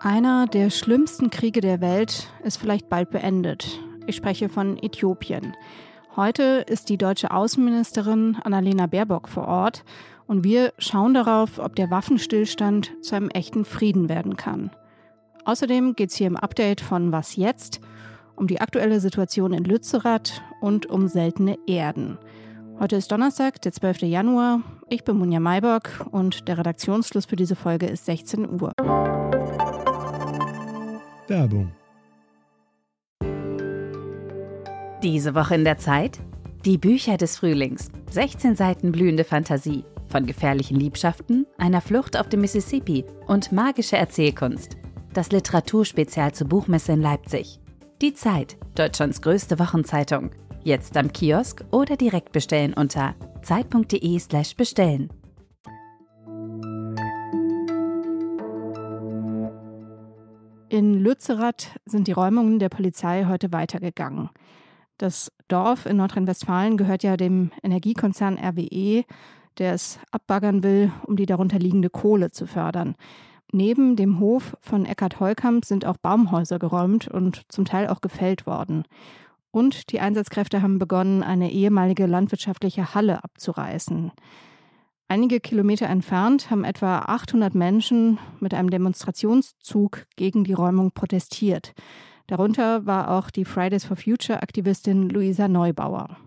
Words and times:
Einer 0.00 0.46
der 0.50 0.70
schlimmsten 0.70 1.28
Kriege 1.28 1.60
der 1.60 1.82
Welt 1.82 2.28
ist 2.42 2.56
vielleicht 2.56 2.88
bald 2.88 3.10
beendet. 3.10 3.78
Ich 4.06 4.16
spreche 4.16 4.48
von 4.48 4.82
Äthiopien. 4.82 5.54
Heute 6.16 6.64
ist 6.66 6.88
die 6.88 6.96
deutsche 6.96 7.32
Außenministerin 7.32 8.38
Annalena 8.42 8.86
Baerbock 8.86 9.28
vor 9.28 9.46
Ort 9.46 9.84
und 10.26 10.42
wir 10.42 10.72
schauen 10.78 11.12
darauf, 11.12 11.58
ob 11.58 11.76
der 11.76 11.90
Waffenstillstand 11.90 12.92
zu 13.02 13.14
einem 13.14 13.28
echten 13.28 13.66
Frieden 13.66 14.08
werden 14.08 14.38
kann. 14.38 14.70
Außerdem 15.44 15.96
geht 15.96 16.08
es 16.08 16.16
hier 16.16 16.28
im 16.28 16.36
Update 16.36 16.80
von 16.80 17.12
Was 17.12 17.36
jetzt 17.36 17.82
um 18.36 18.46
die 18.46 18.62
aktuelle 18.62 19.00
Situation 19.00 19.52
in 19.52 19.64
Lützerath 19.64 20.40
und 20.62 20.86
um 20.86 21.08
seltene 21.08 21.58
Erden. 21.66 22.16
Heute 22.80 22.94
ist 22.94 23.10
Donnerstag, 23.10 23.60
der 23.62 23.72
12. 23.72 24.02
Januar. 24.02 24.60
Ich 24.88 25.02
bin 25.02 25.18
Munja 25.18 25.40
Maybock 25.40 26.06
und 26.12 26.46
der 26.46 26.58
Redaktionsschluss 26.58 27.26
für 27.26 27.34
diese 27.34 27.56
Folge 27.56 27.86
ist 27.86 28.06
16 28.06 28.48
Uhr. 28.48 28.70
Werbung. 31.26 31.72
Diese 35.02 35.34
Woche 35.34 35.56
in 35.56 35.64
der 35.64 35.78
Zeit? 35.78 36.20
Die 36.64 36.78
Bücher 36.78 37.16
des 37.16 37.36
Frühlings. 37.38 37.88
16 38.10 38.54
Seiten 38.54 38.92
blühende 38.92 39.24
Fantasie. 39.24 39.84
Von 40.08 40.26
gefährlichen 40.26 40.78
Liebschaften, 40.78 41.46
einer 41.58 41.80
Flucht 41.80 42.16
auf 42.16 42.28
dem 42.28 42.42
Mississippi 42.42 43.04
und 43.26 43.50
magische 43.50 43.96
Erzählkunst. 43.96 44.76
Das 45.12 45.32
Literaturspezial 45.32 46.32
zur 46.32 46.46
Buchmesse 46.46 46.92
in 46.92 47.02
Leipzig. 47.02 47.58
Die 48.00 48.14
Zeit, 48.14 48.56
Deutschlands 48.76 49.20
größte 49.20 49.58
Wochenzeitung. 49.58 50.30
Jetzt 50.64 50.96
am 50.96 51.12
Kiosk 51.12 51.64
oder 51.70 51.96
direkt 51.96 52.32
bestellen 52.32 52.74
unter 52.74 53.14
zeit.de/slash 53.42 54.56
bestellen. 54.56 55.08
In 60.68 60.94
Lützerath 60.94 61.78
sind 61.86 62.08
die 62.08 62.12
Räumungen 62.12 62.58
der 62.58 62.68
Polizei 62.68 63.24
heute 63.26 63.52
weitergegangen. 63.52 64.30
Das 64.98 65.32
Dorf 65.46 65.86
in 65.86 65.96
Nordrhein-Westfalen 65.96 66.76
gehört 66.76 67.02
ja 67.04 67.16
dem 67.16 67.52
Energiekonzern 67.62 68.36
RWE, 68.36 69.04
der 69.58 69.72
es 69.72 69.98
abbaggern 70.10 70.62
will, 70.62 70.92
um 71.06 71.16
die 71.16 71.26
darunter 71.26 71.58
liegende 71.58 71.88
Kohle 71.88 72.32
zu 72.32 72.46
fördern. 72.46 72.96
Neben 73.50 73.96
dem 73.96 74.20
Hof 74.20 74.56
von 74.60 74.84
Eckhard 74.84 75.20
Heukamp 75.20 75.64
sind 75.64 75.86
auch 75.86 75.96
Baumhäuser 75.96 76.58
geräumt 76.58 77.08
und 77.08 77.50
zum 77.50 77.64
Teil 77.64 77.88
auch 77.88 78.02
gefällt 78.02 78.46
worden. 78.46 78.84
Und 79.50 79.92
die 79.92 80.00
Einsatzkräfte 80.00 80.62
haben 80.62 80.78
begonnen, 80.78 81.22
eine 81.22 81.50
ehemalige 81.50 82.06
landwirtschaftliche 82.06 82.94
Halle 82.94 83.24
abzureißen. 83.24 84.12
Einige 85.08 85.40
Kilometer 85.40 85.86
entfernt 85.86 86.50
haben 86.50 86.64
etwa 86.64 86.98
800 86.98 87.54
Menschen 87.54 88.18
mit 88.40 88.52
einem 88.52 88.68
Demonstrationszug 88.68 90.06
gegen 90.16 90.44
die 90.44 90.52
Räumung 90.52 90.92
protestiert. 90.92 91.72
Darunter 92.26 92.84
war 92.84 93.10
auch 93.10 93.30
die 93.30 93.46
Fridays 93.46 93.86
for 93.86 93.96
Future 93.96 94.42
Aktivistin 94.42 95.08
Luisa 95.08 95.48
Neubauer. 95.48 96.18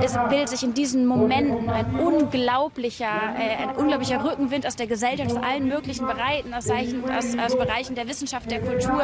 Es 0.00 0.16
bildet 0.28 0.48
sich 0.48 0.62
in 0.62 0.74
diesen 0.74 1.06
Momenten 1.06 1.68
ein 1.68 1.98
unglaublicher, 1.98 3.34
äh, 3.36 3.64
ein 3.64 3.76
unglaublicher 3.76 4.24
Rückenwind 4.24 4.64
aus 4.64 4.76
der 4.76 4.86
Gesellschaft, 4.86 5.32
aus 5.32 5.42
allen 5.42 5.66
möglichen 5.66 6.06
Bereichen, 6.06 6.54
aus, 6.54 6.70
aus, 6.70 7.36
aus 7.36 7.58
Bereichen 7.58 7.96
der 7.96 8.06
Wissenschaft, 8.06 8.48
der 8.48 8.60
Kultur 8.60 9.02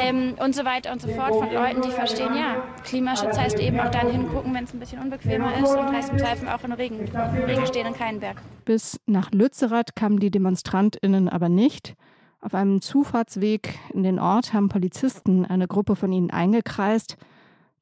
ähm, 0.00 0.34
und 0.42 0.54
so 0.54 0.64
weiter 0.64 0.92
und 0.92 1.02
so 1.02 1.08
fort 1.08 1.34
von 1.34 1.52
Leuten, 1.52 1.82
die 1.82 1.90
verstehen, 1.90 2.34
ja, 2.34 2.62
Klimaschutz 2.84 3.36
heißt 3.36 3.58
eben 3.58 3.78
auch 3.80 3.90
dann 3.90 4.10
hingucken, 4.10 4.54
wenn 4.54 4.64
es 4.64 4.72
ein 4.72 4.80
bisschen 4.80 4.98
unbequemer 5.00 5.54
ist 5.62 5.76
und 5.76 5.92
heißt 5.92 6.10
im 6.10 6.18
Zweifel 6.18 6.48
auch 6.48 6.64
in 6.64 6.72
Regen, 6.72 6.98
Regen 7.46 7.66
stehen 7.66 7.86
in 7.86 7.94
keinen 7.94 8.20
Berg. 8.20 8.40
Bis 8.64 8.98
nach 9.04 9.30
Lützerath 9.32 9.94
kamen 9.94 10.18
die 10.18 10.30
DemonstrantInnen 10.30 11.28
aber 11.28 11.50
nicht. 11.50 11.94
Auf 12.40 12.54
einem 12.54 12.80
Zufahrtsweg 12.80 13.78
in 13.92 14.02
den 14.02 14.18
Ort 14.18 14.54
haben 14.54 14.70
Polizisten 14.70 15.44
eine 15.44 15.68
Gruppe 15.68 15.96
von 15.96 16.12
ihnen 16.12 16.30
eingekreist– 16.30 17.18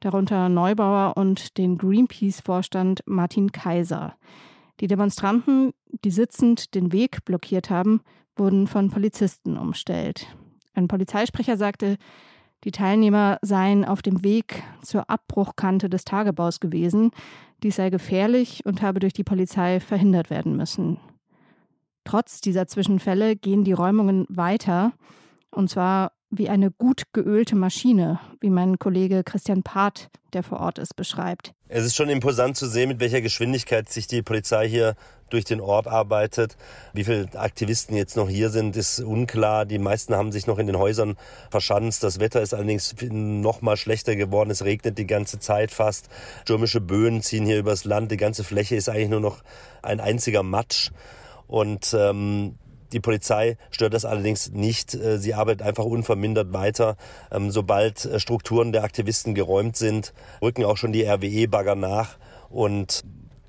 darunter 0.01 0.49
Neubauer 0.49 1.17
und 1.17 1.57
den 1.59 1.79
Greenpeace-Vorstand 1.79 3.03
Martin 3.07 3.53
Kaiser. 3.53 4.15
Die 4.81 4.87
Demonstranten, 4.87 5.73
die 6.05 6.11
sitzend 6.11 6.75
den 6.75 6.93
Weg 6.93 7.25
blockiert 7.25 7.71
haben, 7.71 8.01
wurden 8.37 8.67
von 8.67 8.91
Polizisten 8.91 9.57
umstellt. 9.57 10.27
Ein 10.75 10.89
Polizeisprecher 10.89 11.57
sagte, 11.57 11.97
die 12.65 12.73
Teilnehmer 12.73 13.39
seien 13.43 13.85
auf 13.85 14.03
dem 14.03 14.23
Weg 14.23 14.63
zur 14.83 15.09
Abbruchkante 15.09 15.89
des 15.89 16.05
Tagebaus 16.05 16.61
gewesen. 16.61 17.11
Dies 17.63 17.77
sei 17.77 17.91
gefährlich 17.91 18.65
und 18.67 18.83
habe 18.83 19.01
durch 19.01 19.13
die 19.13 19.25
Polizei 19.25 19.81
verhindert 19.81 20.31
werden 20.31 20.57
müssen. 20.57 20.99
Trotz 22.05 22.41
dieser 22.41 22.67
Zwischenfälle 22.67 23.37
gehen 23.37 23.65
die 23.65 23.73
Räumungen 23.73 24.27
weiter, 24.29 24.93
und 25.51 25.69
zwar 25.69 26.13
wie 26.31 26.49
eine 26.49 26.71
gut 26.71 27.03
geölte 27.13 27.57
Maschine, 27.57 28.21
wie 28.41 28.51
mein 28.51 28.79
Kollege 28.79 29.25
Christian 29.25 29.63
Part, 29.63 30.09
der 30.33 30.45
vor 30.45 30.61
Ort 30.61 30.79
ist, 30.79 30.95
beschreibt. 30.95 31.53
Es 31.69 31.85
ist 31.85 31.97
schon 31.97 32.09
imposant 32.09 32.57
zu 32.57 32.69
sehen, 32.69 32.89
mit 32.89 33.01
welcher 33.01 33.21
Geschwindigkeit 33.21 33.89
sich 33.89 34.07
die 34.07 34.23
Polizei 34.23 34.69
hier 34.69 34.95
durch 35.29 35.45
den 35.45 35.61
Ort 35.61 35.89
arbeitet. 35.89 36.57
Wie 36.93 37.05
viele 37.05 37.29
Aktivisten 37.35 37.97
jetzt 37.97 38.17
noch 38.17 38.29
hier 38.29 38.51
sind, 38.51 38.77
ist 38.77 39.01
unklar. 39.01 39.67
Die 39.67 39.79
meisten 39.79 40.15
haben 40.15 40.33
sich 40.33 40.47
noch 40.47 40.59
in 40.59 40.67
den 40.67 40.79
Häusern 40.79 41.17
verschanzt. 41.51 42.03
Das 42.05 42.21
Wetter 42.21 42.43
ist 42.43 42.55
allerdings 42.55 42.95
noch 43.11 43.61
mal 43.61 43.77
schlechter 43.77 44.15
geworden. 44.17 44.51
Es 44.51 44.65
regnet 44.65 44.99
die 44.99 45.07
ganze 45.07 45.39
Zeit 45.39 45.71
fast. 45.71 46.09
Stürmische 46.43 46.81
Böen 46.81 47.23
ziehen 47.23 47.47
hier 47.47 47.59
übers 47.59 47.85
Land. 47.85 48.11
Die 48.11 48.17
ganze 48.17 48.45
Fläche 48.45 48.77
ist 48.77 48.89
eigentlich 48.89 49.11
nur 49.11 49.21
noch 49.21 49.43
ein 49.83 50.01
einziger 50.01 50.43
Matsch. 50.43 50.91
Und 51.47 51.95
ähm, 51.99 52.57
die 52.93 53.01
Polizei 53.01 53.57
stört 53.71 53.95
das 53.95 54.05
allerdings 54.05 54.51
nicht. 54.51 54.95
Äh, 54.95 55.19
sie 55.19 55.35
arbeitet 55.35 55.63
einfach 55.63 55.85
unvermindert 55.85 56.53
weiter. 56.53 56.97
Ähm, 57.31 57.51
sobald 57.51 58.05
äh, 58.05 58.21
Strukturen 58.21 58.73
der 58.73 58.85
Aktivisten 58.85 59.35
geräumt 59.35 59.77
sind, 59.77 60.13
rücken 60.43 60.65
auch 60.65 60.77
schon 60.77 60.93
die 60.93 61.05
RWE-Bagger 61.05 61.75
nach 61.75 62.19
und 62.49 63.05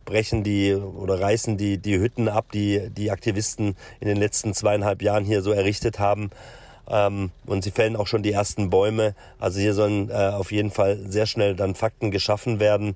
brechen 0.06 0.44
die 0.44 0.74
oder 0.76 1.22
reißen 1.22 1.58
die, 1.58 1.78
die 1.78 2.00
Hütten 2.00 2.28
ab, 2.28 2.52
die 2.52 2.90
die 2.90 3.12
Aktivisten 3.12 3.76
in 4.00 4.08
den 4.08 4.18
letzten 4.18 4.54
zweieinhalb 4.54 5.02
Jahren 5.02 5.24
hier 5.24 5.42
so 5.42 5.52
errichtet 5.52 6.00
haben. 6.00 6.32
Ähm, 6.90 7.32
und 7.46 7.64
sie 7.64 7.72
fällen 7.72 7.96
auch 7.96 8.08
schon 8.08 8.24
die 8.24 8.32
ersten 8.32 8.70
Bäume. 8.70 9.16
Also 9.40 9.60
hier 9.60 9.74
sollen 9.74 10.10
äh, 10.10 10.14
auf 10.14 10.52
jeden 10.52 10.72
Fall 10.72 11.00
sehr 11.08 11.26
schnell 11.26 11.56
dann 11.56 11.76
Fakten 11.76 12.12
geschaffen 12.12 12.60
werden. 12.60 12.96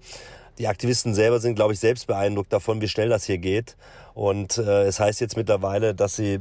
Die 0.58 0.68
Aktivisten 0.68 1.14
selber 1.14 1.40
sind, 1.40 1.56
glaube 1.56 1.74
ich, 1.74 1.80
selbst 1.80 2.08
beeindruckt 2.08 2.54
davon, 2.54 2.80
wie 2.80 2.88
schnell 2.88 3.10
das 3.10 3.26
hier 3.26 3.38
geht. 3.38 3.76
Und 4.14 4.58
äh, 4.58 4.84
es 4.84 5.02
heißt 5.02 5.20
jetzt 5.20 5.36
mittlerweile, 5.36 5.94
dass 5.94 6.16
sie 6.16 6.40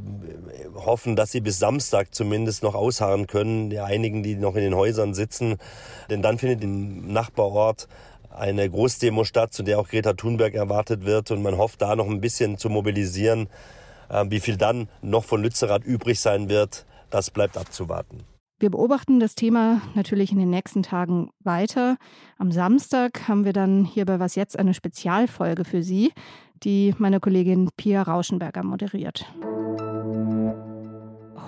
hoffen, 0.76 1.16
dass 1.16 1.32
sie 1.32 1.41
bis 1.41 1.58
Samstag 1.58 2.14
zumindest 2.14 2.62
noch 2.62 2.76
ausharren 2.76 3.26
können, 3.26 3.70
die 3.70 3.80
einigen, 3.80 4.22
die 4.22 4.36
noch 4.36 4.54
in 4.54 4.62
den 4.62 4.76
Häusern 4.76 5.14
sitzen. 5.14 5.56
Denn 6.10 6.22
dann 6.22 6.38
findet 6.38 6.62
im 6.62 7.12
Nachbarort 7.12 7.88
eine 8.30 8.70
Großdemo 8.70 9.25
statt, 9.25 9.52
zu 9.52 9.64
der 9.64 9.80
auch 9.80 9.88
Greta 9.88 10.12
Thunberg 10.12 10.54
erwartet 10.54 11.04
wird. 11.04 11.32
Und 11.32 11.42
man 11.42 11.58
hofft, 11.58 11.82
da 11.82 11.96
noch 11.96 12.08
ein 12.08 12.20
bisschen 12.20 12.56
zu 12.56 12.69
mobilisieren. 12.69 13.48
Äh, 14.08 14.26
wie 14.28 14.41
viel 14.41 14.56
dann 14.56 14.88
noch 15.02 15.25
von 15.25 15.42
Lützerath 15.42 15.84
übrig 15.84 16.20
sein 16.20 16.48
wird, 16.48 16.86
das 17.10 17.31
bleibt 17.31 17.56
abzuwarten. 17.56 18.25
Wir 18.60 18.70
beobachten 18.70 19.19
das 19.19 19.34
Thema 19.34 19.82
natürlich 19.94 20.31
in 20.31 20.38
den 20.38 20.50
nächsten 20.50 20.84
Tagen 20.84 21.31
weiter. 21.41 21.97
Am 22.38 22.53
Samstag 22.53 23.26
haben 23.28 23.44
wir 23.44 23.53
dann 23.53 23.84
hier 23.84 24.04
bei 24.06 24.20
Was 24.20 24.37
jetzt 24.37 24.56
eine 24.59 24.75
Spezialfolge 24.75 25.65
für 25.65 25.82
Sie, 25.82 26.12
die 26.62 26.94
meine 26.98 27.19
Kollegin 27.19 27.70
Pia 27.76 28.03
Rauschenberger 28.03 28.62
moderiert. 28.62 29.26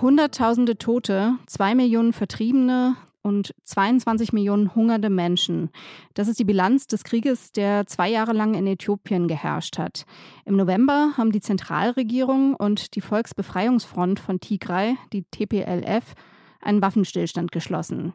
Hunderttausende 0.01 0.77
Tote, 0.77 1.35
zwei 1.47 1.75
Millionen 1.75 2.11
Vertriebene 2.11 2.97
und 3.21 3.55
22 3.63 4.33
Millionen 4.33 4.75
hungernde 4.75 5.09
Menschen. 5.09 5.69
Das 6.13 6.27
ist 6.27 6.39
die 6.39 6.45
Bilanz 6.45 6.87
des 6.87 7.03
Krieges, 7.03 7.51
der 7.51 7.87
zwei 7.87 8.09
Jahre 8.09 8.33
lang 8.33 8.53
in 8.53 8.67
Äthiopien 8.67 9.27
geherrscht 9.27 9.77
hat. 9.77 10.05
Im 10.45 10.55
November 10.55 11.13
haben 11.17 11.31
die 11.31 11.41
Zentralregierung 11.41 12.53
und 12.53 12.95
die 12.95 13.01
Volksbefreiungsfront 13.01 14.19
von 14.19 14.39
Tigray, 14.39 14.97
die 15.13 15.23
TPLF, 15.23 16.13
einen 16.61 16.81
Waffenstillstand 16.81 17.51
geschlossen. 17.51 18.13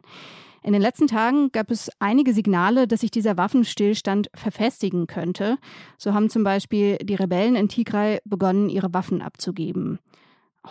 In 0.63 0.71
den 0.71 0.81
letzten 0.81 1.07
Tagen 1.07 1.51
gab 1.51 1.71
es 1.71 1.91
einige 1.99 2.33
Signale, 2.33 2.87
dass 2.87 3.01
sich 3.01 3.11
dieser 3.11 3.37
Waffenstillstand 3.37 4.29
verfestigen 4.33 5.07
könnte. 5.07 5.57
So 5.97 6.13
haben 6.13 6.29
zum 6.29 6.45
Beispiel 6.45 6.97
die 6.97 7.15
Rebellen 7.15 7.55
in 7.55 7.67
Tigray 7.67 8.19
begonnen, 8.23 8.69
ihre 8.69 8.93
Waffen 8.93 9.21
abzugeben. 9.21 9.99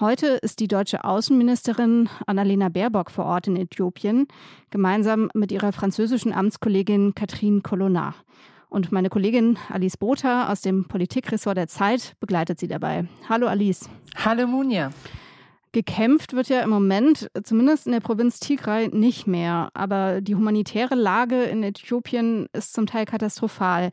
Heute 0.00 0.28
ist 0.40 0.60
die 0.60 0.68
deutsche 0.68 1.04
Außenministerin 1.04 2.08
Annalena 2.26 2.70
Baerbock 2.70 3.10
vor 3.10 3.26
Ort 3.26 3.48
in 3.48 3.56
Äthiopien, 3.56 4.26
gemeinsam 4.70 5.30
mit 5.34 5.52
ihrer 5.52 5.72
französischen 5.72 6.32
Amtskollegin 6.32 7.14
Catherine 7.14 7.60
Colonna. 7.60 8.14
Und 8.70 8.90
meine 8.90 9.10
Kollegin 9.10 9.58
Alice 9.68 9.98
Botha 9.98 10.50
aus 10.50 10.62
dem 10.62 10.88
Politikressort 10.88 11.58
der 11.58 11.68
Zeit 11.68 12.14
begleitet 12.20 12.58
sie 12.58 12.68
dabei. 12.68 13.06
Hallo 13.28 13.46
Alice. 13.46 13.90
Hallo 14.16 14.46
Munja. 14.46 14.88
Gekämpft 15.72 16.34
wird 16.34 16.48
ja 16.48 16.60
im 16.60 16.68
Moment, 16.68 17.30
zumindest 17.44 17.86
in 17.86 17.92
der 17.92 18.00
Provinz 18.00 18.40
Tigray, 18.40 18.88
nicht 18.88 19.26
mehr. 19.26 19.70
Aber 19.72 20.20
die 20.20 20.34
humanitäre 20.34 20.94
Lage 20.94 21.44
in 21.44 21.62
Äthiopien 21.62 22.46
ist 22.52 22.74
zum 22.74 22.86
Teil 22.86 23.06
katastrophal. 23.06 23.90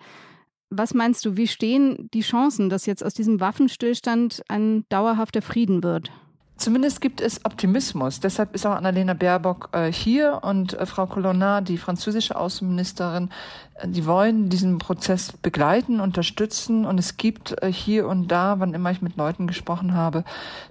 Was 0.70 0.94
meinst 0.94 1.26
du, 1.26 1.38
wie 1.38 1.48
stehen 1.48 2.10
die 2.14 2.22
Chancen, 2.22 2.70
dass 2.70 2.86
jetzt 2.86 3.04
aus 3.04 3.14
diesem 3.14 3.40
Waffenstillstand 3.40 4.44
ein 4.50 4.86
dauerhafter 4.90 5.42
Frieden 5.42 5.82
wird? 5.82 6.12
Zumindest 6.60 7.00
gibt 7.00 7.22
es 7.22 7.46
Optimismus. 7.46 8.20
Deshalb 8.20 8.54
ist 8.54 8.66
auch 8.66 8.76
Annalena 8.76 9.14
Baerbock 9.14 9.70
äh, 9.72 9.94
hier 9.94 10.40
und 10.42 10.74
äh, 10.74 10.86
Frau 10.86 11.06
Colonna, 11.06 11.62
die 11.62 11.78
französische 11.78 12.36
Außenministerin, 12.36 13.30
äh, 13.76 13.88
die 13.88 14.06
wollen 14.06 14.50
diesen 14.50 14.78
Prozess 14.78 15.32
begleiten, 15.32 16.02
unterstützen. 16.02 16.86
Und 16.86 17.00
es 17.00 17.16
gibt 17.16 17.64
äh, 17.64 17.72
hier 17.72 18.10
und 18.10 18.28
da, 18.28 18.60
wann 18.60 18.74
immer 18.74 18.92
ich 18.92 19.02
mit 19.02 19.16
Leuten 19.16 19.48
gesprochen 19.48 19.94
habe, 19.94 20.26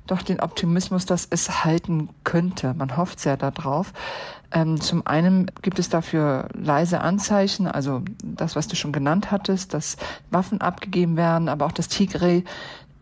doch 0.07 0.21
den 0.21 0.41
Optimismus, 0.41 1.07
dass 1.07 1.27
es 1.31 1.65
halten 1.65 2.11
könnte. 2.23 2.75
Man 2.75 2.99
hofft 2.99 3.19
sehr 3.19 3.39
darauf. 3.39 3.95
Ähm, 4.53 4.79
zum 4.83 5.07
einen 5.07 5.51
gibt 5.63 5.79
es 5.79 5.89
dafür 5.89 6.49
leise 6.53 7.01
Anzeichen, 7.01 7.67
also 7.67 8.03
das, 8.23 8.57
was 8.57 8.69
du 8.69 8.77
schon 8.77 8.93
genannt 8.93 9.31
hattest, 9.31 9.73
dass 9.73 9.97
Waffen 10.31 10.61
abgegeben 10.61 11.17
werden, 11.17 11.49
aber 11.49 11.65
auch 11.65 11.73
das 11.73 11.89
Tigray 11.89 12.45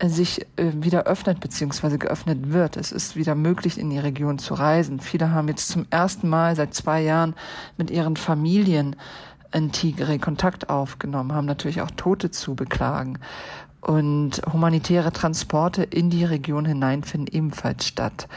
sich 0.03 0.41
äh, 0.57 0.71
wieder 0.73 1.03
öffnet 1.03 1.39
bzw. 1.39 1.97
geöffnet 1.97 2.51
wird. 2.51 2.77
Es 2.77 2.91
ist 2.91 3.15
wieder 3.15 3.35
möglich, 3.35 3.79
in 3.79 3.89
die 3.89 3.99
Region 3.99 4.37
zu 4.37 4.53
reisen. 4.53 4.99
Viele 4.99 5.31
haben 5.31 5.47
jetzt 5.47 5.69
zum 5.69 5.85
ersten 5.89 6.29
Mal 6.29 6.55
seit 6.55 6.73
zwei 6.73 7.01
Jahren 7.01 7.35
mit 7.77 7.89
ihren 7.89 8.15
Familien 8.15 8.95
in 9.53 9.71
Tigre 9.71 10.19
Kontakt 10.19 10.69
aufgenommen, 10.69 11.33
haben 11.33 11.45
natürlich 11.45 11.81
auch 11.81 11.91
Tote 11.91 12.31
zu 12.31 12.55
beklagen. 12.55 13.19
Und 13.81 14.41
humanitäre 14.51 15.13
Transporte 15.13 15.83
in 15.83 16.09
die 16.09 16.25
Region 16.25 16.65
hinein 16.65 17.03
finden 17.03 17.33
ebenfalls 17.35 17.85
statt. 17.85 18.27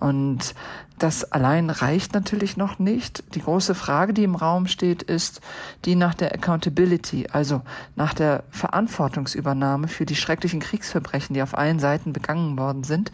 Und 0.00 0.54
das 0.98 1.30
allein 1.30 1.70
reicht 1.70 2.14
natürlich 2.14 2.56
noch 2.56 2.78
nicht. 2.78 3.34
Die 3.34 3.42
große 3.42 3.74
Frage, 3.74 4.12
die 4.12 4.24
im 4.24 4.34
Raum 4.34 4.66
steht, 4.66 5.02
ist 5.02 5.40
die 5.84 5.94
nach 5.94 6.14
der 6.14 6.34
Accountability, 6.34 7.28
also 7.32 7.62
nach 7.96 8.14
der 8.14 8.44
Verantwortungsübernahme 8.50 9.88
für 9.88 10.06
die 10.06 10.16
schrecklichen 10.16 10.60
Kriegsverbrechen, 10.60 11.34
die 11.34 11.42
auf 11.42 11.56
allen 11.56 11.78
Seiten 11.78 12.12
begangen 12.12 12.58
worden 12.58 12.82
sind. 12.82 13.12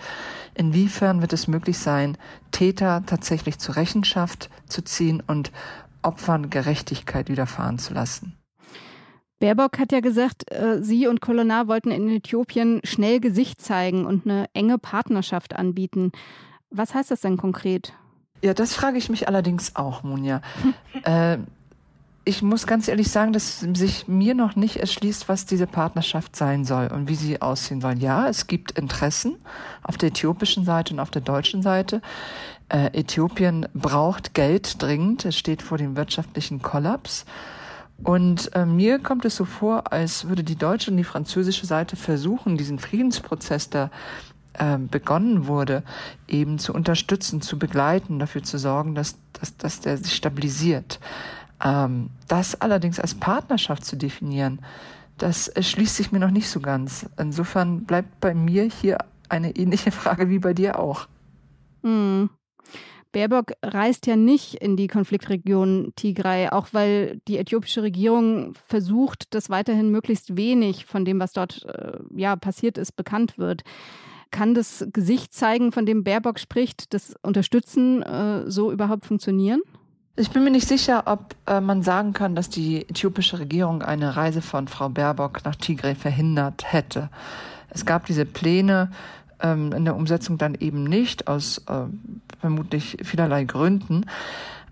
Inwiefern 0.55 1.21
wird 1.21 1.33
es 1.33 1.49
möglich 1.49 1.79
sein, 1.79 2.17
Täter 2.51 3.03
tatsächlich 3.05 3.59
zur 3.59 3.77
Rechenschaft 3.77 4.49
zu 4.67 4.83
ziehen 4.83 5.23
und 5.27 5.53
Opfern 6.03 6.51
Gerechtigkeit 6.51 7.29
widerfahren 7.29 7.79
zu 7.79 7.93
lassen? 7.93 8.37
Baerbock 9.39 9.79
hat 9.79 9.93
ja 9.93 10.01
gesagt, 10.01 10.51
äh, 10.51 10.83
sie 10.83 11.07
und 11.09 11.21
Colonna 11.21 11.69
wollten 11.69 11.91
in 11.91 12.09
Äthiopien 12.09 12.81
schnell 12.85 13.21
Gesicht 13.21 13.61
zeigen 13.61 14.07
und 14.07 14.25
eine 14.25 14.47
enge 14.55 14.79
Partnerschaft 14.79 15.55
anbieten. 15.55 16.13
Was 16.71 16.95
heißt 16.95 17.11
das 17.11 17.21
denn 17.21 17.37
konkret? 17.37 17.93
Ja, 18.43 18.55
das 18.55 18.75
frage 18.75 18.99
ich 18.99 19.09
mich 19.09 19.29
allerdings 19.29 19.77
auch, 19.77 20.03
Munja. 20.03 20.41
äh, 21.05 21.39
ich 22.29 22.43
muss 22.43 22.67
ganz 22.67 22.89
ehrlich 22.89 23.09
sagen, 23.09 23.33
dass 23.33 23.61
sich 23.61 24.09
mir 24.09 24.35
noch 24.35 24.57
nicht 24.57 24.77
erschließt, 24.79 25.29
was 25.29 25.47
diese 25.47 25.69
Partnerschaft 25.69 26.35
sein 26.35 26.65
soll 26.65 26.89
und 26.89 27.09
wie 27.09 27.15
sie 27.15 27.41
aussehen 27.41 27.81
soll. 27.81 27.99
Ja, 27.99 28.29
es 28.29 28.49
gibt 28.49 28.73
Interessen 28.73 29.37
auf 29.85 29.97
der 29.97 30.09
äthiopischen 30.09 30.65
Seite 30.65 30.93
und 30.93 31.01
auf 31.01 31.13
der 31.13 31.23
deutschen 31.23 31.63
Seite. 31.63 32.03
Äh, 32.69 32.99
Äthiopien 32.99 33.69
braucht 33.75 34.35
Geld 34.35 34.83
dringend. 34.83 35.25
Es 35.25 35.39
steht 35.39 35.63
vor 35.63 35.79
dem 35.79 35.97
wirtschaftlichen 35.97 36.63
Kollaps. 36.63 37.27
Und 38.03 38.53
äh, 38.55 38.67
mir 38.67 38.99
kommt 38.99 39.25
es 39.25 39.37
so 39.37 39.45
vor, 39.45 39.93
als 39.93 40.29
würde 40.29 40.43
die 40.43 40.57
deutsche 40.57 40.91
und 40.91 40.97
die 40.97 41.05
französische 41.05 41.65
Seite 41.65 41.95
versuchen, 41.95 42.57
diesen 42.57 42.81
Friedensprozess, 42.81 43.71
der 43.71 43.91
äh, 44.59 44.79
begonnen 44.79 45.47
wurde, 45.47 45.83
eben 46.29 46.59
zu 46.59 46.73
unterstützen, 46.73 47.41
zu 47.41 47.59
begleiten, 47.59 48.19
dafür 48.19 48.43
zu 48.43 48.59
sorgen, 48.59 48.95
dass, 48.95 49.17
dass, 49.33 49.57
dass 49.57 49.81
der 49.81 49.99
sich 49.99 50.15
stabilisiert. 50.15 51.01
Ähm, 51.65 52.11
das 52.29 52.61
allerdings 52.61 53.01
als 53.01 53.15
Partnerschaft 53.15 53.85
zu 53.85 53.97
definieren, 53.97 54.61
das 55.19 55.51
schließt 55.59 55.97
sich 55.97 56.13
mir 56.13 56.19
noch 56.19 56.31
nicht 56.31 56.49
so 56.49 56.61
ganz. 56.61 57.07
Insofern 57.19 57.85
bleibt 57.85 58.21
bei 58.21 58.35
mir 58.35 58.65
hier 58.65 58.99
eine 59.29 59.57
ähnliche 59.57 59.91
Frage 59.91 60.29
wie 60.29 60.39
bei 60.39 60.53
dir 60.53 60.79
auch. 60.79 61.09
Hm. 61.83 62.31
Baerbock 63.13 63.53
reist 63.63 64.07
ja 64.07 64.15
nicht 64.15 64.57
in 64.57 64.77
die 64.77 64.89
Konfliktregion 64.89 65.93
Tigray, 65.97 66.49
auch 66.49 66.69
weil 66.73 67.19
die 67.29 67.39
äthiopische 67.39 67.83
Regierung 67.83 68.53
versucht, 68.67 69.33
dass 69.33 69.49
weiterhin 69.49 69.91
möglichst 69.91 70.37
wenig 70.37 70.85
von 70.85 71.07
dem, 71.07 71.19
was 71.19 71.33
dort 71.33 71.65
äh, 71.65 71.99
ja 72.15 72.37
passiert 72.37 72.77
ist, 72.77 72.95
bekannt 72.95 73.39
wird. 73.39 73.63
Kann 74.31 74.55
das 74.55 74.87
Gesicht 74.93 75.33
zeigen, 75.35 75.73
von 75.73 75.87
dem 75.87 76.05
Baerbock 76.05 76.39
spricht, 76.39 76.93
das 76.93 77.15
Unterstützen 77.23 78.03
äh, 78.03 78.51
so 78.51 78.73
überhaupt 78.73 79.07
funktionieren? 79.07 79.63
Ich 80.17 80.31
bin 80.31 80.45
mir 80.45 80.51
nicht 80.51 80.67
sicher, 80.67 81.03
ob 81.07 81.35
äh, 81.47 81.61
man 81.61 81.83
sagen 81.83 82.13
kann, 82.13 82.35
dass 82.35 82.49
die 82.49 82.89
äthiopische 82.89 83.39
Regierung 83.39 83.83
eine 83.83 84.17
Reise 84.17 84.41
von 84.41 84.67
Frau 84.67 84.89
Baerbock 84.89 85.45
nach 85.45 85.57
Tigray 85.57 85.95
verhindert 85.95 86.73
hätte. 86.73 87.11
Es 87.69 87.85
gab 87.85 88.07
diese 88.07 88.25
Pläne 88.25 88.91
ähm, 89.43 89.73
in 89.73 89.85
der 89.85 89.95
Umsetzung 89.95 90.39
dann 90.39 90.55
eben 90.55 90.85
nicht, 90.85 91.29
aus 91.29 91.59
äh, 91.69 91.83
vermutlich 92.41 92.97
vielerlei 93.03 93.45
Gründen. 93.45 94.07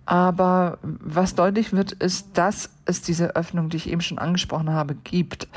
Aber 0.07 0.79
was 0.83 1.35
deutlich 1.35 1.73
wird, 1.73 1.93
ist, 1.93 2.37
dass 2.39 2.71
es 2.85 3.03
diese 3.03 3.37
Öffnung, 3.37 3.69
die 3.69 3.79
ich 3.79 3.91
eben 3.91 4.01
schon 4.01 4.19
angesprochen 4.19 4.71
habe, 4.71 4.95
gibt. 4.95 5.49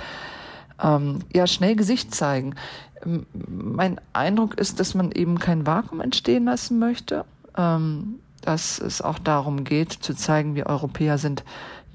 Ähm, 0.81 1.19
ja, 1.33 1.47
schnell 1.47 1.75
Gesicht 1.75 2.13
zeigen. 2.13 2.55
Ähm, 3.03 3.25
mein 3.33 3.99
Eindruck 4.13 4.55
ist, 4.55 4.79
dass 4.79 4.95
man 4.95 5.11
eben 5.11 5.39
kein 5.39 5.65
Vakuum 5.65 6.01
entstehen 6.01 6.45
lassen 6.45 6.79
möchte, 6.79 7.25
ähm, 7.57 8.19
dass 8.41 8.79
es 8.79 9.01
auch 9.01 9.19
darum 9.19 9.63
geht, 9.63 9.91
zu 9.91 10.13
zeigen, 10.13 10.55
wir 10.55 10.67
Europäer 10.67 11.17
sind 11.17 11.43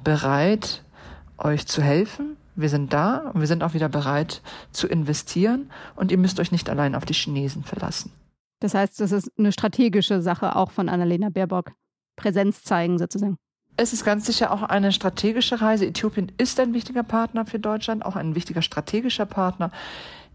bereit, 0.02 0.82
euch 1.38 1.66
zu 1.66 1.82
helfen. 1.82 2.36
Wir 2.54 2.68
sind 2.68 2.92
da 2.92 3.30
und 3.32 3.40
wir 3.40 3.46
sind 3.46 3.62
auch 3.64 3.72
wieder 3.72 3.88
bereit 3.88 4.42
zu 4.72 4.86
investieren 4.86 5.70
und 5.96 6.12
ihr 6.12 6.18
müsst 6.18 6.38
euch 6.38 6.52
nicht 6.52 6.68
allein 6.68 6.94
auf 6.94 7.06
die 7.06 7.14
Chinesen 7.14 7.64
verlassen. 7.64 8.12
Das 8.60 8.74
heißt, 8.74 9.00
das 9.00 9.10
ist 9.10 9.30
eine 9.38 9.52
strategische 9.52 10.20
Sache 10.20 10.54
auch 10.54 10.70
von 10.70 10.88
Annalena 10.88 11.30
Baerbock. 11.30 11.72
Präsenz 12.16 12.62
zeigen 12.62 12.98
sozusagen. 12.98 13.38
Es 13.76 13.92
ist 13.92 14.04
ganz 14.04 14.26
sicher 14.26 14.52
auch 14.52 14.62
eine 14.62 14.92
strategische 14.92 15.60
Reise. 15.60 15.86
Äthiopien 15.86 16.30
ist 16.36 16.60
ein 16.60 16.74
wichtiger 16.74 17.02
Partner 17.02 17.46
für 17.46 17.58
Deutschland, 17.58 18.04
auch 18.04 18.16
ein 18.16 18.34
wichtiger 18.34 18.62
strategischer 18.62 19.26
Partner. 19.26 19.70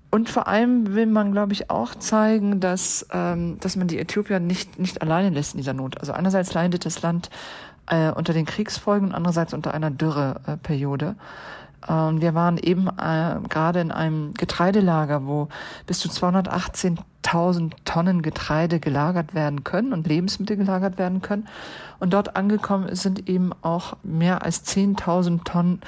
Und 0.10 0.30
vor 0.30 0.48
allem 0.48 0.96
will 0.96 1.06
man, 1.06 1.34
glaube 1.34 1.54
ich, 1.54 1.70
auch 1.70 1.94
zeigen, 1.94 2.60
dass, 2.60 3.06
ähm, 3.12 3.60
dass 3.60 3.76
man 3.76 3.88
die 3.88 4.00
Äthiopier 4.00 4.40
nicht, 4.40 4.80
nicht 4.80 5.02
alleine 5.02 5.30
lässt 5.30 5.54
in 5.54 5.58
dieser 5.58 5.74
Not. 5.74 6.00
Also 6.00 6.14
einerseits 6.14 6.54
leidet 6.54 6.86
das 6.86 7.02
Land 7.02 7.30
äh, 7.88 8.12
unter 8.12 8.34
den 8.34 8.46
Kriegsfolgen 8.46 9.10
und 9.10 9.14
andererseits 9.14 9.54
unter 9.54 9.74
einer 9.74 9.92
Dürreperiode. 9.92 11.16
Ähm, 11.88 12.22
wir 12.22 12.34
waren 12.34 12.58
eben 12.58 12.88
äh, 12.88 13.36
gerade 13.50 13.82
in 13.82 13.92
einem 13.92 14.34
Getreidelager, 14.34 15.26
wo 15.26 15.50
bis 15.86 16.00
zu 16.00 16.10
218.000 16.10 17.72
Tonnen 17.86 18.22
Getreide 18.22 18.80
gelagert 18.80 19.34
werden 19.34 19.64
können 19.64 19.94
und 19.94 20.08
Lebensmittel 20.08 20.58
gelagert 20.58 20.98
werden 20.98 21.22
können. 21.22 21.48
Und 22.00 22.14
dort 22.14 22.36
angekommen 22.36 22.96
sind 22.96 23.28
eben 23.28 23.52
auch 23.62 23.98
mehr 24.04 24.44
als 24.44 24.64
10.000 24.66 25.44
Tonnen 25.44 25.82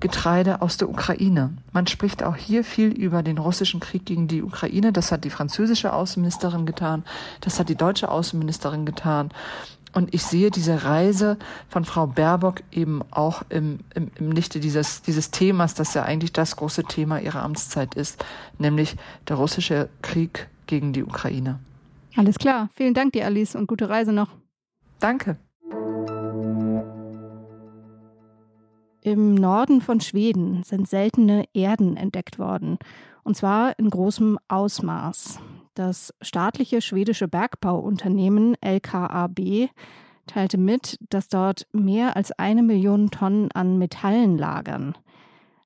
Getreide 0.00 0.62
aus 0.62 0.76
der 0.76 0.88
Ukraine. 0.88 1.54
Man 1.72 1.86
spricht 1.86 2.22
auch 2.22 2.36
hier 2.36 2.62
viel 2.62 2.88
über 2.88 3.22
den 3.22 3.38
russischen 3.38 3.80
Krieg 3.80 4.06
gegen 4.06 4.28
die 4.28 4.42
Ukraine. 4.42 4.92
Das 4.92 5.10
hat 5.10 5.24
die 5.24 5.30
französische 5.30 5.92
Außenministerin 5.92 6.64
getan. 6.64 7.04
Das 7.40 7.58
hat 7.58 7.68
die 7.68 7.76
deutsche 7.76 8.08
Außenministerin 8.08 8.86
getan. 8.86 9.30
Und 9.98 10.14
ich 10.14 10.22
sehe 10.22 10.52
diese 10.52 10.84
Reise 10.84 11.38
von 11.68 11.84
Frau 11.84 12.06
Baerbock 12.06 12.62
eben 12.70 13.02
auch 13.10 13.42
im, 13.48 13.80
im, 13.96 14.12
im 14.14 14.30
Lichte 14.30 14.60
dieses, 14.60 15.02
dieses 15.02 15.32
Themas, 15.32 15.74
das 15.74 15.92
ja 15.92 16.04
eigentlich 16.04 16.32
das 16.32 16.54
große 16.54 16.84
Thema 16.84 17.18
ihrer 17.18 17.42
Amtszeit 17.42 17.96
ist, 17.96 18.24
nämlich 18.58 18.94
der 19.26 19.34
russische 19.34 19.88
Krieg 20.00 20.46
gegen 20.68 20.92
die 20.92 21.02
Ukraine. 21.02 21.58
Alles 22.14 22.38
klar. 22.38 22.68
Vielen 22.74 22.94
Dank 22.94 23.12
dir, 23.14 23.26
Alice, 23.26 23.56
und 23.56 23.66
gute 23.66 23.88
Reise 23.88 24.12
noch. 24.12 24.28
Danke. 25.00 25.36
Im 29.00 29.34
Norden 29.34 29.80
von 29.80 30.00
Schweden 30.00 30.62
sind 30.62 30.88
seltene 30.88 31.46
Erden 31.54 31.96
entdeckt 31.96 32.38
worden, 32.38 32.78
und 33.24 33.36
zwar 33.36 33.76
in 33.80 33.90
großem 33.90 34.38
Ausmaß. 34.46 35.40
Das 35.78 36.12
staatliche 36.20 36.82
schwedische 36.82 37.28
Bergbauunternehmen 37.28 38.56
LKAB 38.60 39.70
teilte 40.26 40.58
mit, 40.58 40.98
dass 41.08 41.28
dort 41.28 41.68
mehr 41.72 42.16
als 42.16 42.32
eine 42.32 42.64
Million 42.64 43.12
Tonnen 43.12 43.52
an 43.52 43.78
Metallen 43.78 44.36
lagern. 44.36 44.98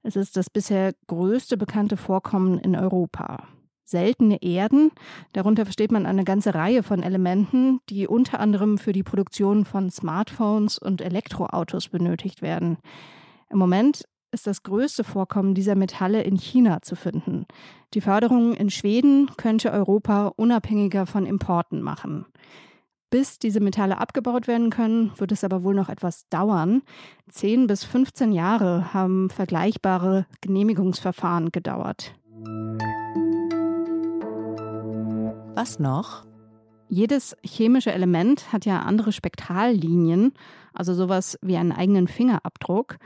Es 0.02 0.14
ist 0.14 0.36
das 0.36 0.50
bisher 0.50 0.92
größte 1.06 1.56
bekannte 1.56 1.96
Vorkommen 1.96 2.58
in 2.58 2.76
Europa. 2.76 3.48
Seltene 3.84 4.42
Erden, 4.42 4.90
darunter 5.32 5.64
versteht 5.64 5.92
man 5.92 6.04
eine 6.04 6.24
ganze 6.24 6.54
Reihe 6.54 6.82
von 6.82 7.02
Elementen, 7.02 7.80
die 7.88 8.06
unter 8.06 8.38
anderem 8.38 8.76
für 8.76 8.92
die 8.92 9.02
Produktion 9.02 9.64
von 9.64 9.90
Smartphones 9.90 10.76
und 10.76 11.00
Elektroautos 11.00 11.88
benötigt 11.88 12.42
werden. 12.42 12.76
Im 13.48 13.56
Moment 13.56 14.04
ist 14.32 14.46
das 14.46 14.62
größte 14.62 15.04
Vorkommen 15.04 15.54
dieser 15.54 15.74
Metalle 15.74 16.22
in 16.22 16.36
China 16.36 16.82
zu 16.82 16.96
finden. 16.96 17.46
Die 17.94 18.00
Förderung 18.00 18.54
in 18.54 18.70
Schweden 18.70 19.30
könnte 19.36 19.70
Europa 19.70 20.32
unabhängiger 20.36 21.06
von 21.06 21.26
Importen 21.26 21.82
machen. 21.82 22.26
Bis 23.10 23.38
diese 23.38 23.60
Metalle 23.60 23.98
abgebaut 23.98 24.48
werden 24.48 24.70
können, 24.70 25.12
wird 25.18 25.32
es 25.32 25.44
aber 25.44 25.62
wohl 25.64 25.74
noch 25.74 25.90
etwas 25.90 26.26
dauern. 26.30 26.80
Zehn 27.30 27.66
bis 27.66 27.84
15 27.84 28.32
Jahre 28.32 28.94
haben 28.94 29.28
vergleichbare 29.28 30.24
Genehmigungsverfahren 30.40 31.52
gedauert. 31.52 32.14
Was 35.54 35.78
noch? 35.78 36.24
Jedes 36.88 37.36
chemische 37.44 37.92
Element 37.92 38.50
hat 38.52 38.64
ja 38.64 38.80
andere 38.80 39.12
Spektrallinien, 39.12 40.32
also 40.72 40.94
sowas 40.94 41.38
wie 41.42 41.56
einen 41.58 41.72
eigenen 41.72 42.08
Fingerabdruck. 42.08 42.96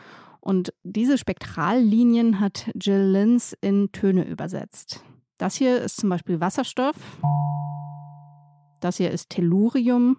Und 0.47 0.73
diese 0.85 1.19
Spektrallinien 1.19 2.39
hat 2.39 2.71
Jill 2.81 3.11
Lins 3.11 3.53
in 3.61 3.91
Töne 3.91 4.25
übersetzt. 4.25 5.03
Das 5.39 5.57
hier 5.57 5.81
ist 5.81 5.97
zum 5.97 6.09
Beispiel 6.09 6.39
Wasserstoff. 6.39 6.95
Das 8.81 8.99
hier 8.99 9.11
ist 9.11 9.31
Tellurium. 9.31 10.19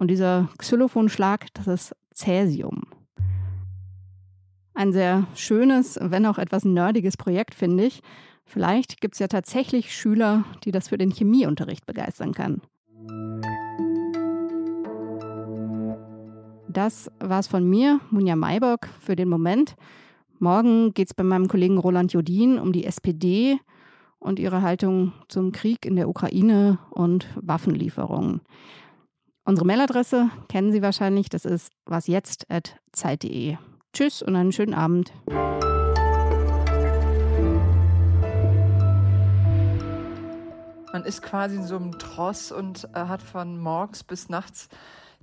Und 0.00 0.08
dieser 0.08 0.48
Xylophonschlag, 0.58 1.46
das 1.54 1.68
ist 1.68 1.96
Cäsium. 2.12 2.82
Ein 4.74 4.92
sehr 4.92 5.28
schönes, 5.36 5.96
wenn 6.02 6.26
auch 6.26 6.38
etwas 6.38 6.64
nerdiges 6.64 7.16
Projekt, 7.16 7.54
finde 7.54 7.84
ich. 7.84 8.00
Vielleicht 8.44 9.00
gibt 9.00 9.14
es 9.14 9.20
ja 9.20 9.28
tatsächlich 9.28 9.94
Schüler, 9.94 10.42
die 10.64 10.72
das 10.72 10.88
für 10.88 10.98
den 10.98 11.12
Chemieunterricht 11.12 11.86
begeistern 11.86 12.32
kann. 12.32 12.60
Das 16.74 17.08
war's 17.20 17.46
von 17.46 17.64
mir, 17.64 18.00
Munja 18.10 18.34
Maybock, 18.34 18.88
für 18.98 19.14
den 19.14 19.28
Moment. 19.28 19.76
Morgen 20.40 20.92
geht 20.92 21.06
es 21.06 21.14
bei 21.14 21.22
meinem 21.22 21.46
Kollegen 21.46 21.78
Roland 21.78 22.12
Jodin 22.12 22.58
um 22.58 22.72
die 22.72 22.84
SPD 22.84 23.60
und 24.18 24.40
ihre 24.40 24.60
Haltung 24.60 25.12
zum 25.28 25.52
Krieg 25.52 25.86
in 25.86 25.94
der 25.94 26.08
Ukraine 26.08 26.80
und 26.90 27.28
Waffenlieferungen. 27.36 28.40
Unsere 29.44 29.64
Mailadresse 29.64 30.30
kennen 30.48 30.72
Sie 30.72 30.82
wahrscheinlich, 30.82 31.28
das 31.28 31.44
ist 31.44 31.70
wasjetzt.zeit.de. 31.84 33.56
Tschüss 33.92 34.20
und 34.22 34.34
einen 34.34 34.50
schönen 34.50 34.74
Abend. 34.74 35.12
Man 40.92 41.04
ist 41.04 41.22
quasi 41.22 41.54
in 41.54 41.62
so 41.62 41.76
einem 41.76 41.96
Tross 42.00 42.50
und 42.50 42.88
äh, 42.94 43.06
hat 43.06 43.22
von 43.22 43.60
morgens 43.60 44.02
bis 44.02 44.28
nachts 44.28 44.68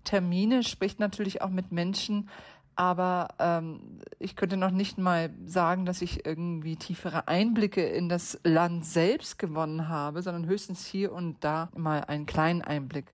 Termine, 0.04 0.64
spricht 0.64 1.00
natürlich 1.00 1.42
auch 1.42 1.50
mit 1.50 1.72
Menschen, 1.72 2.30
aber 2.76 3.30
ähm, 3.40 4.00
ich 4.18 4.36
könnte 4.36 4.58
noch 4.58 4.72
nicht 4.72 4.98
mal 4.98 5.32
sagen, 5.46 5.86
dass 5.86 6.02
ich 6.02 6.26
irgendwie 6.26 6.78
tiefere 6.78 7.28
Einblicke 7.28 7.84
in 7.84 8.10
das 8.10 8.40
Land 8.44 8.86
selbst 8.86 9.38
gewonnen 9.40 9.88
habe, 9.88 10.22
sondern 10.22 10.46
höchstens 10.46 10.86
hier 10.86 11.12
und 11.12 11.44
da 11.44 11.70
mal 11.76 12.02
einen 12.06 12.26
kleinen 12.26 12.62
Einblick. 12.62 13.06